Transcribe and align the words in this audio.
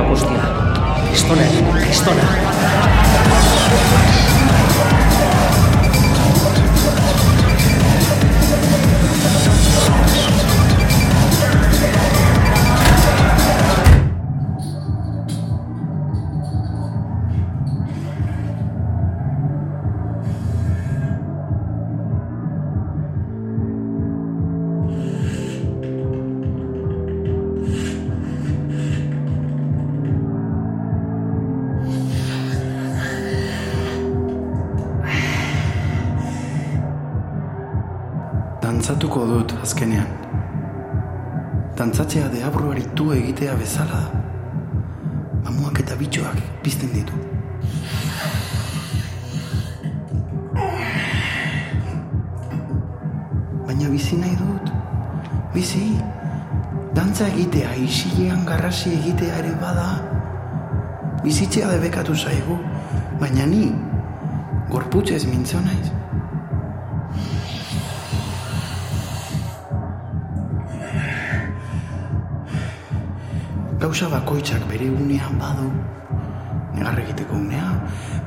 Gertatu 0.00 1.40
egin 1.40 1.66
da 1.66 1.80
guztia. 1.84 2.69
Dantzatuko 39.10 39.26
dut 39.26 39.52
azkenean. 39.62 40.06
Dantzatzea 41.74 42.28
deabruari 42.30 42.84
tu 42.94 43.10
egitea 43.10 43.56
bezala 43.58 44.02
da. 44.06 44.20
Mamuak 45.42 45.80
eta 45.82 45.96
bitxoak 45.98 46.38
pizten 46.62 46.92
ditu. 46.94 47.18
Baina 53.66 53.90
bizi 53.90 54.16
nahi 54.16 54.36
dut. 54.38 54.70
Bizi. 55.54 55.98
Dantza 56.94 57.26
egitea, 57.34 57.74
isilean 57.82 58.46
garrasi 58.46 58.94
egitea 58.94 59.42
ere 59.42 59.56
bada. 59.58 59.88
Bizitzea 61.24 61.72
debekatu 61.74 62.14
zaigu. 62.14 62.62
Baina 63.18 63.46
ni, 63.46 63.72
gorputzez 64.70 65.24
mintzo 65.26 65.58
naiz. 65.66 65.99
Gauza 73.80 74.10
bakoitzak 74.12 74.66
bere 74.68 74.90
unean 74.92 75.38
badu. 75.40 75.70
Negar 76.76 76.98
egiteko 77.00 77.38
unea, 77.40 77.70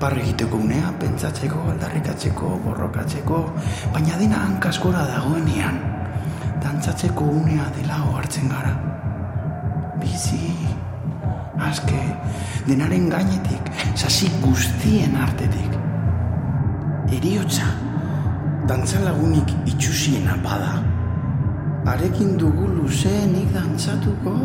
par 0.01 0.15
egiteko 0.17 0.57
unea, 0.57 0.89
pentsatzeko, 0.97 1.59
aldarrikatzeko, 1.73 2.49
borrokatzeko, 2.63 3.41
baina 3.93 4.17
dena 4.17 4.39
hankaz 4.47 4.79
gora 4.81 5.03
dagoenean. 5.11 5.77
Dantzatzeko 6.63 7.27
unea 7.43 7.67
dela 7.77 7.99
hartzen 8.15 8.49
gara. 8.49 8.73
Bizi, 10.01 10.41
aske, 11.69 12.01
denaren 12.65 13.07
gainetik, 13.13 13.69
sasi 13.93 14.33
guztien 14.41 15.21
artetik. 15.21 15.77
Eriotza, 17.13 17.69
dantzalagunik 18.65 19.53
itxusiena 19.69 20.41
bada. 20.41 20.79
Arekin 21.93 22.39
dugu 22.41 22.73
luzeenik 22.73 23.53
dantzatuko? 23.53 24.39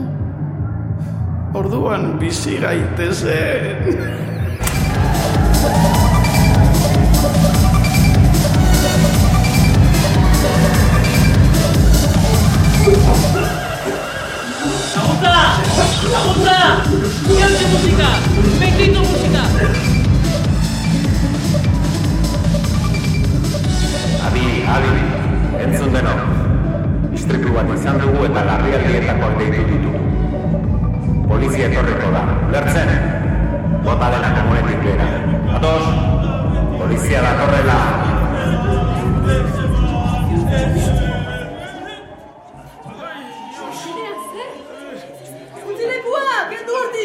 Orduan 1.54 2.20
bizi 2.20 2.58
gaitezen. 2.60 4.18
¡Aguanta! 14.96 15.36
¡Aguanta! 16.18 16.82
¡Quédate 17.26 17.66
música! 17.72 18.08
¡Bendito 18.60 19.00
música! 19.00 19.97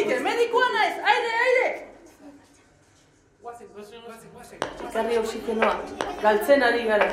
Hortik, 0.03 0.23
medikoa 0.23 0.69
naiz, 0.69 0.95
aire, 1.03 1.31
aire! 1.45 1.87
Ekarri 4.89 5.17
oxigenoa, 5.17 5.75
galtzen 6.21 6.63
ari 6.63 6.83
gara. 6.87 7.09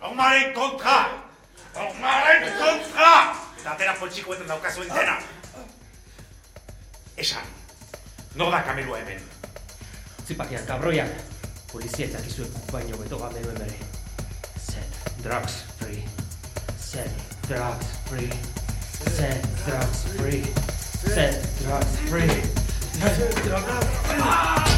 Haumaren 0.00 0.52
kontra! 0.54 0.96
Haumaren 1.74 2.42
kontra! 2.58 3.12
Eta 3.60 3.72
atera 3.72 3.94
poltsikoetan 4.00 4.48
daukazu 4.48 4.82
entena. 4.82 5.16
Esan, 7.16 7.48
Nola 8.34 8.62
kamilua 8.62 8.96
hemen? 8.96 9.22
Zipakian 10.26 10.66
kabroiak, 10.66 11.10
polizietak 11.72 12.26
izuek 12.26 12.54
baino 12.70 12.98
beto 13.00 13.18
gabe 13.18 13.42
duen 13.42 13.58
bere. 13.58 13.74
Set 14.54 15.00
drugs 15.24 15.64
free. 15.80 16.04
Set 16.78 17.10
drugs 17.48 17.90
free. 18.06 18.30
Set 19.16 19.50
drugs 19.66 20.04
free. 20.14 20.44
Set 21.10 21.42
drugs 21.62 21.98
free. 22.06 22.42
Set 23.00 23.42
drugs 23.44 23.88
free. 24.06 24.69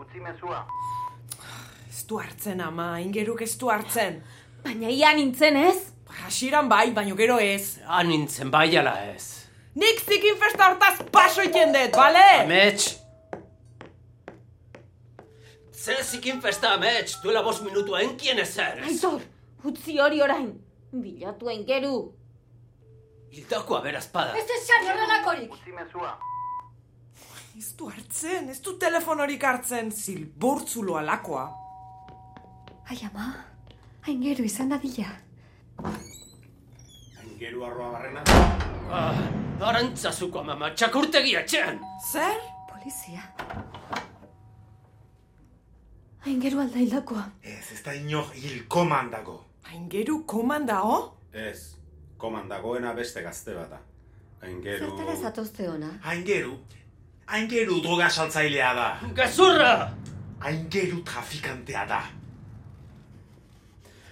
Utzi 0.00 0.20
mezua. 0.20 0.64
Ez 1.90 2.04
du 2.08 2.20
hartzen 2.20 2.60
ama, 2.60 2.92
ingeruk 3.02 3.42
ez 3.42 3.54
du 3.58 3.70
hartzen. 3.70 4.20
Baina 4.64 4.90
ia 4.92 5.12
nintzen 5.16 5.56
ez? 5.56 5.76
Hasiran 6.24 6.68
bai, 6.68 6.90
baino 6.94 7.16
gero 7.16 7.38
ez. 7.42 7.78
Han 7.86 8.10
nintzen 8.10 8.50
bai 8.50 8.68
ala 8.76 8.94
ez. 9.12 9.46
Nik 9.74 10.00
zikin 10.02 10.38
festa 10.38 10.70
hortaz 10.70 10.96
paso 11.14 11.42
iten 11.46 11.72
dut, 11.74 11.94
bale? 11.94 12.24
Amets! 12.42 12.96
Zer 15.80 16.02
zikin 16.04 16.40
festa, 16.44 16.74
Amets, 16.76 17.14
duela 17.22 17.40
bost 17.42 17.62
minutua 17.64 18.02
enkien 18.04 18.38
ezer. 18.42 18.82
Aitor, 18.84 19.22
utzi 19.64 19.96
hori 20.02 20.20
orain. 20.20 20.50
Bilatu 20.92 21.48
aingeru. 21.48 21.94
Hildakoa 23.32 23.80
berazpada. 23.86 24.34
Ez 24.36 24.44
esan 24.58 24.90
horrelakorik. 24.90 25.54
Utzi 25.54 25.72
mezua. 25.72 26.18
Ez 27.58 27.74
du 27.76 27.88
hartzen, 27.90 28.48
ez 28.48 28.60
du 28.62 28.76
telefonorik 28.78 29.42
hartzen, 29.44 29.90
zilburtzulo 29.90 30.96
alakoa. 31.00 31.48
Ai 32.90 32.98
ama, 33.08 33.26
aingeru 34.06 34.46
izan 34.46 34.70
dadila. 34.72 35.10
Aingeru 37.20 37.64
arroa 37.66 37.90
barrena? 37.96 38.22
Ah, 38.90 39.20
arantzazuko 39.72 40.44
mama, 40.46 40.72
txakurtegi 40.74 41.36
etxean. 41.42 41.82
Zer? 42.12 42.40
Polizia. 42.70 43.26
Aingeru 46.26 46.62
alda 46.64 46.80
hildakoa. 46.80 47.26
Ez, 47.42 47.66
ez 47.74 47.82
da 47.84 47.94
inor 47.96 48.32
hil 48.34 48.64
komandago. 48.68 49.38
Aingeru 49.72 50.22
komandao? 50.26 50.96
Ez, 51.32 51.76
komandagoena 52.18 52.94
beste 52.96 53.22
gazte 53.26 53.54
bata. 53.58 53.78
Aingeru... 54.42 54.88
Zertara 54.88 55.16
zatozte 55.16 55.68
ona. 55.68 55.90
Aingeru, 56.12 56.56
aingeru 57.30 57.80
droga 57.82 58.08
saltzailea 58.10 58.74
da. 58.74 58.88
Gazurra! 59.14 59.72
Aingeru 60.40 61.02
trafikantea 61.04 61.84
da. 61.88 62.00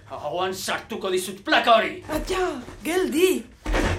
Hauan 0.09 0.53
sartuko 0.53 1.11
dizut 1.13 1.43
plaka 1.45 1.75
hori. 1.77 1.99
Atia, 2.15 2.47
geldi! 2.83 3.43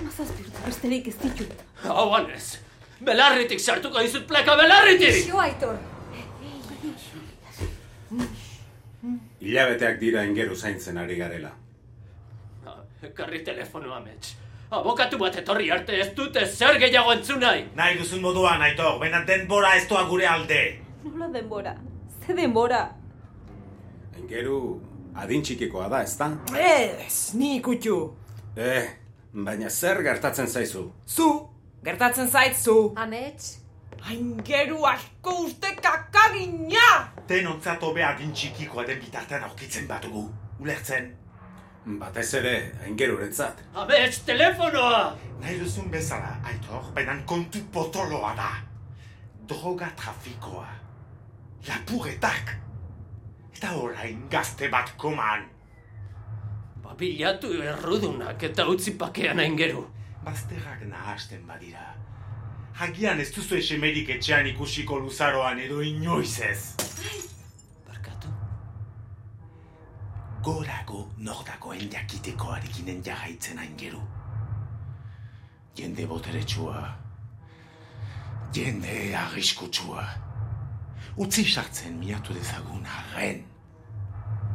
Mazazpi 0.04 0.42
urte 0.46 0.66
besterik 0.66 1.08
ez 1.12 1.16
ditut. 1.22 1.52
Hauan 1.84 2.30
ez. 2.34 2.58
Belarritik 3.06 3.60
sartuko 3.60 4.02
dizut 4.02 4.26
plaka 4.28 4.56
belarritik! 4.58 5.22
Xo, 5.28 5.38
Aitor. 5.44 5.78
Hilabeteak 9.40 10.00
dira 10.00 10.24
ingeru 10.28 10.56
zaintzen 10.56 10.98
ari 11.00 11.16
garela. 11.16 11.52
Ekarri 13.06 13.40
telefonoa, 13.44 14.00
mets. 14.04 14.34
Abokatu 14.70 15.18
bat 15.18 15.34
etorri 15.34 15.64
arte 15.74 15.96
ez 15.98 16.12
dute 16.14 16.44
zer 16.46 16.76
gehiago 16.78 17.10
entzun 17.12 17.40
nahi. 17.42 17.64
Nahi 17.74 17.96
duzun 17.98 18.20
moduan, 18.22 18.60
Aitor, 18.62 19.00
baina 19.00 19.24
denbora 19.26 19.72
ez 19.74 19.88
doa 19.90 20.04
gure 20.06 20.28
alde. 20.30 20.60
Nola 21.02 21.26
denbora? 21.34 21.72
Ze 22.22 22.36
denbora? 22.38 22.84
Ingeru 24.20 24.60
adin 25.18 25.42
txikikoa 25.42 25.88
da, 25.90 26.04
ezta? 26.06 26.28
Ez, 26.54 27.34
ni 27.34 27.56
ikutxu. 27.56 27.96
Eh, 28.56 28.86
baina 29.32 29.70
zer 29.70 30.04
gertatzen 30.06 30.46
zaizu? 30.46 30.84
Zu, 31.06 31.30
gertatzen 31.82 32.30
zaitzu. 32.30 32.76
Amets? 32.94 33.56
Aingeru 34.06 34.84
asko 34.86 35.34
uste 35.48 35.74
kakagina! 35.82 37.10
Denontzat 37.26 37.82
hobea 37.82 38.14
adin 38.14 38.30
txikikoa 38.32 38.86
den 38.86 39.02
bitartean 39.02 39.50
aurkitzen 39.50 39.90
batugu. 39.90 40.28
Ulertzen? 40.62 41.10
Batez 41.86 42.34
ere, 42.34 42.72
aingerurentzat. 42.84 43.62
Amets, 43.74 44.20
telefonoa! 44.26 45.16
Nahi 45.40 45.56
duzun 45.60 45.88
bezala, 45.90 46.34
Aitor, 46.44 46.90
baina 46.94 47.14
kontu 47.26 47.62
potoloa 47.72 48.34
da. 48.36 48.50
Droga 49.48 49.88
trafikoa. 49.96 50.66
Lapurretak. 51.68 52.52
Eta 53.56 53.72
orain 53.76 54.20
gazte 54.30 54.68
bat 54.68 54.92
koman. 55.00 55.48
Babilatu 56.84 57.54
errudunak 57.62 58.42
eta 58.50 58.68
utzi 58.68 58.94
pakean 59.00 59.40
aingeru. 59.40 59.86
Bazterrak 60.24 60.84
nahasten 60.84 61.46
badira. 61.48 61.94
Hagian 62.76 63.20
ez 63.20 63.30
duzu 63.32 63.56
esemerik 63.56 64.08
etxean 64.16 64.46
ikusiko 64.52 65.00
luzaroan 65.00 65.58
edo 65.60 65.80
inoiz 65.80 66.40
ez. 66.44 66.89
Gorago 70.42 71.10
nordakoen 71.18 71.90
jakitekoarekinen 71.92 73.02
jarraitzen 73.04 73.58
aingeru. 73.58 74.00
Jende 75.76 76.06
boteretsua. 76.06 76.88
Jende 78.56 79.16
arriskutsua. 79.16 80.04
Utzi 81.16 81.44
sartzen 81.44 81.98
miatu 82.00 82.34
dezagun 82.34 82.86
arren. 82.86 83.44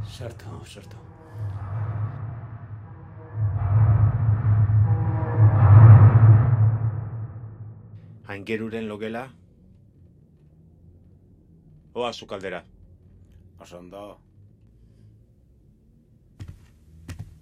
Sartu, 0.10 0.66
sartu. 0.66 0.98
Aingeruren 8.28 8.90
logela? 8.90 9.28
Oa 11.94 12.14
zukaldera. 12.14 12.64
Osondo, 13.60 14.25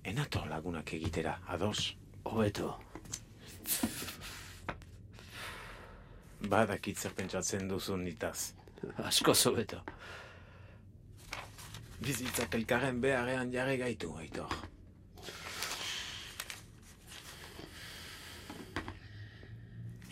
Enato 0.04 0.44
lagunak 0.50 0.94
egitera, 0.94 1.38
ados. 1.48 1.96
Hobeto. 2.24 2.74
Badakit 6.50 7.00
zer 7.00 7.14
pentsatzen 7.16 7.70
duzun 7.70 8.04
nitaz. 8.04 8.54
Asko 9.08 9.34
zobeto. 9.34 9.80
Bizitzak 12.04 12.56
elkarren 12.60 13.00
beharrean 13.00 13.52
jarri 13.52 13.78
gaitu, 13.80 14.12
aitor. 14.20 14.52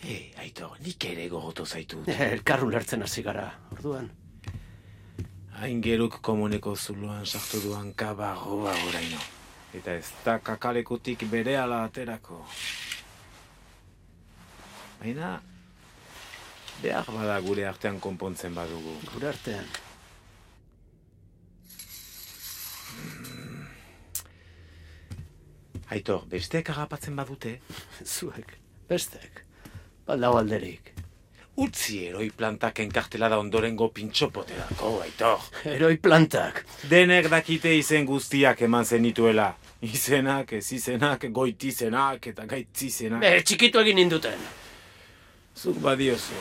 Ei, 0.02 0.32
aitor, 0.40 0.80
nik 0.80 1.04
ere 1.04 1.28
gogoto 1.28 1.66
zaitut. 1.66 2.08
Elkarru 2.30 2.72
lertzen 2.72 3.04
hasi 3.04 3.22
gara, 3.22 3.50
orduan. 3.76 4.08
Aingeruk 5.62 6.18
komuneko 6.24 6.74
zuloan 6.76 7.28
sartu 7.28 7.60
duan 7.68 7.92
kabarroa 7.94 8.72
oraino. 8.88 9.20
Eta 9.72 9.94
ez 9.96 10.08
da 10.24 10.38
kakalekutik 10.38 11.24
bere 11.30 11.56
ala 11.56 11.82
aterako. 11.86 12.42
Baina, 15.00 15.30
behar 16.82 17.08
bada 17.10 17.38
gure 17.40 17.64
artean 17.66 17.98
konpontzen 18.00 18.54
badugu. 18.54 18.94
Gure 19.14 19.30
artean. 19.32 19.66
Aitor, 25.92 26.24
besteek 26.30 26.70
agapatzen 26.72 27.16
badute, 27.16 27.58
Zuek, 28.14 28.56
bestek. 28.88 29.44
Baldau 30.06 30.36
alderik. 30.38 30.92
utzi 31.62 31.98
eroi 32.08 32.30
plantak 32.32 32.78
enkartela 32.80 33.28
da 33.28 33.38
ondorengo 33.38 33.90
pintxopoterako, 33.92 34.92
Aitor. 35.04 35.42
Heroi 35.68 35.98
plantak. 36.00 36.62
Denek 36.88 37.28
dakite 37.30 37.74
izen 37.76 38.06
guztiak 38.08 38.62
eman 38.62 38.84
zenituela. 38.84 39.50
Izenak, 39.82 40.52
ez 40.52 40.72
izenak, 40.72 41.24
goitizenak 41.34 42.26
eta 42.30 42.44
gaitzizenak. 42.46 43.20
Be, 43.24 43.32
txikitu 43.42 43.80
egin 43.82 43.98
ninduten. 43.98 44.44
Zuk 45.58 45.80
badiozu. 45.82 46.38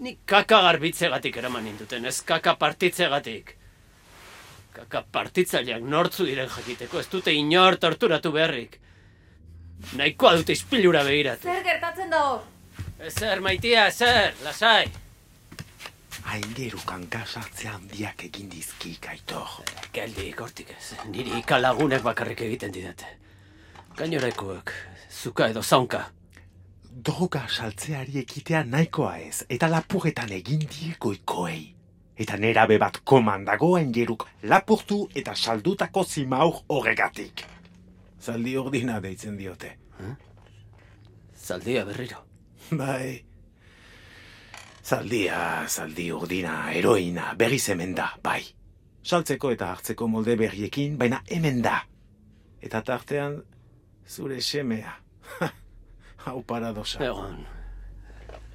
Nik 0.00 0.22
kaka 0.28 0.62
garbitzegatik 0.64 1.36
eraman 1.36 1.64
ninduten, 1.68 2.08
ez 2.08 2.22
kaka 2.24 2.56
partitzegatik. 2.60 3.52
Kaka 4.76 5.04
partitzaileak 5.12 5.84
nortzu 5.84 6.24
diren 6.28 6.48
jakiteko, 6.52 7.00
ez 7.00 7.08
dute 7.12 7.32
inor 7.36 7.76
torturatu 7.80 8.32
beharrik. 8.32 8.80
Nahikoa 9.96 10.36
dute 10.40 10.56
ispilura 10.56 11.04
begiratu. 11.04 11.48
Zer 11.48 11.64
gertatzen 11.64 12.12
da 12.12 12.22
hor? 12.30 12.44
Ezer, 13.06 13.44
maitia, 13.44 13.88
ezer, 13.92 14.32
lasai. 14.44 14.86
Aingeru 16.26 16.80
kanka 16.86 17.22
sartzea 17.26 17.76
handiak 17.76 18.24
egin 18.26 18.48
dizkik, 18.50 19.06
Aitor. 19.12 19.60
Geldik, 19.94 20.40
hortik 20.42 20.72
ez. 20.74 20.96
Niri 21.12 21.38
ikalagunek 21.38 22.02
bakarrik 22.02 22.42
egiten 22.48 22.74
didate. 22.74 23.12
Gainorekoek, 23.96 24.72
zuka 25.10 25.48
edo 25.52 25.62
zaunka. 25.62 26.02
Droga 27.06 27.44
saltzeari 27.48 28.18
ekitea 28.22 28.64
nahikoa 28.64 29.16
ez, 29.22 29.44
eta 29.48 29.68
lapurretan 29.70 30.32
egin 30.32 30.66
diegoikoei. 30.66 31.62
Eta 32.16 32.38
nerabe 32.40 32.78
bat 32.80 33.02
komandago 33.04 33.74
aingeruk 33.76 34.26
lapurtu 34.42 35.02
eta 35.14 35.34
saldutako 35.36 36.04
zimaur 36.04 36.62
horregatik. 36.72 37.44
Zaldi 38.20 38.56
ordina 38.56 38.98
deitzen 39.00 39.36
diote. 39.36 39.76
Zaldia 41.46 41.84
berriro. 41.84 42.24
Bai. 42.72 43.25
Zaldia, 44.86 45.66
zaldi 45.66 46.12
urdina, 46.14 46.68
heroina, 46.70 47.32
berriz 47.34 47.64
hemen 47.72 47.90
da, 47.98 48.04
bai. 48.22 48.44
Saltzeko 49.02 49.50
eta 49.50 49.72
hartzeko 49.74 50.06
molde 50.06 50.36
berriekin, 50.38 50.94
baina 51.00 51.18
hemen 51.26 51.58
da. 51.64 51.80
Eta 52.62 52.84
tartean, 52.86 53.40
zure 54.06 54.38
semea. 54.38 54.94
Hau 56.28 56.36
paradosa. 56.46 57.02
Egon, 57.02 57.42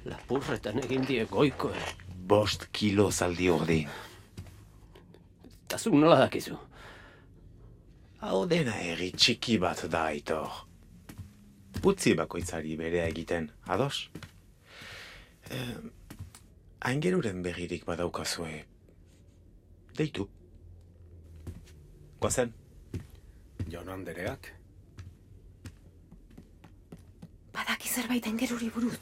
lapurretan 0.08 0.80
egin 0.86 1.04
die 1.04 1.28
goiko, 1.28 1.68
eh? 1.76 1.92
Bost 2.32 2.70
kilo 2.72 3.10
zaldi 3.12 3.52
urdin. 3.52 3.92
Eta 5.66 5.76
zuk 5.76 6.00
nola 6.00 6.22
dakizu. 6.24 6.56
Hau 8.24 8.44
dena 8.48 8.80
herri 8.80 9.12
txiki 9.12 9.60
bat 9.60 9.84
da, 9.84 10.06
aitor. 10.14 10.62
Utzi 11.84 12.16
bakoitzari 12.16 12.78
berea 12.80 13.04
egiten, 13.12 13.52
ados? 13.68 14.06
Eh, 15.50 15.76
aingeruren 16.82 17.42
berririk 17.44 17.86
badaukazue. 17.86 18.64
Deitu. 19.98 20.28
Goazen? 22.20 22.52
Jon 23.70 23.88
Andereak? 23.88 24.52
Badaki 27.54 27.88
zerbait 27.88 28.26
engeruri 28.26 28.70
buruz. 28.74 28.98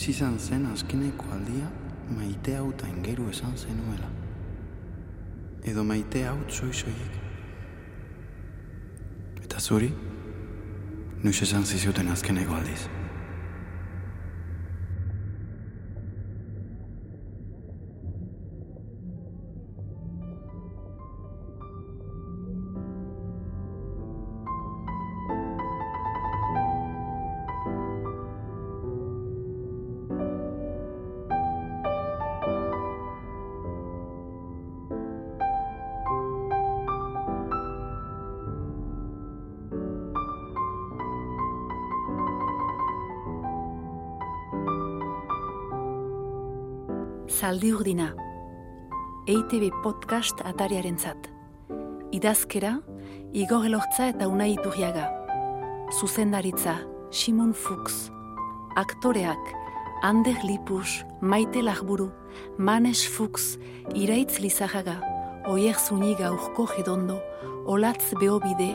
Noiz 0.00 0.08
izan 0.08 0.38
zen 0.38 0.62
azkeneko 0.72 1.26
aldia 1.34 1.66
maite 2.16 2.54
hau 2.56 2.70
eta 2.70 2.86
ingeru 2.88 3.26
esan 3.28 3.52
zenuela. 3.56 4.08
Edo 5.72 5.84
maite 5.84 6.22
hau 6.24 6.38
soizoiek. 6.48 7.18
Eta 9.44 9.60
zuri, 9.60 9.90
noiz 11.22 11.42
esan 11.42 11.66
zizuten 11.66 12.08
azkeneko 12.08 12.56
aldiz. 12.56 12.99
Zaldi 47.40 47.70
urdina. 47.72 48.10
EITB 49.24 49.70
podcast 49.80 50.42
atariaren 50.44 50.98
zat. 51.00 51.30
Idazkera, 52.12 52.74
Igor 53.32 53.64
Elortza 53.64 54.10
eta 54.10 54.26
Unai 54.28 54.50
Iturriaga. 54.58 55.06
Zuzendaritza, 55.96 56.74
Simon 57.10 57.54
Fuchs. 57.54 58.10
Aktoreak, 58.76 59.54
Ander 60.02 60.36
Lipus, 60.44 61.06
Maite 61.22 61.62
Lagburu, 61.64 62.10
Manes 62.58 63.06
Fuchs, 63.08 63.56
Iraitz 63.94 64.36
Lizajaga, 64.44 65.00
Oier 65.48 65.78
Zuniga 65.80 66.34
Urko 66.34 66.68
Gedondo, 66.76 67.22
Olatz 67.64 68.12
Beobide, 68.20 68.74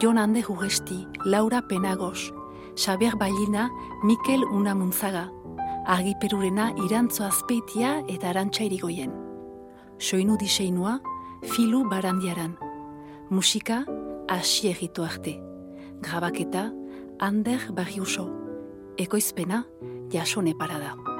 Jon 0.00 0.16
Ande 0.16 0.40
Jugesti, 0.40 1.06
Laura 1.26 1.60
Penagos, 1.68 2.32
Xaber 2.76 3.18
Bailina, 3.18 3.68
Mikel 4.02 4.42
Unamuntzaga, 4.44 5.28
Argiperurena 5.86 6.72
Irantzo 6.82 7.22
Azpeitia 7.22 8.00
eta 8.10 8.32
Arantxa 8.32 8.64
Irigoien. 8.66 9.12
Soinu 10.02 10.34
diseinua, 10.36 10.96
Filu 11.46 11.84
Barandiaran. 11.88 12.56
Musika, 13.30 13.84
Asi 14.26 14.66
egitu 14.66 15.04
arte. 15.04 15.38
Grabaketa, 16.02 16.72
Ander 17.20 17.70
Barriuso. 17.70 18.26
Ekoizpena, 18.98 19.64
Jasone 20.10 20.56
Parada. 20.58 21.15